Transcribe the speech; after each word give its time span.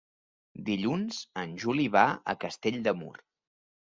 Dilluns 0.69 1.19
en 1.41 1.51
Juli 1.63 1.85
va 1.97 2.05
a 2.33 2.37
Castell 2.47 2.83
de 2.89 2.97
Mur. 3.03 3.13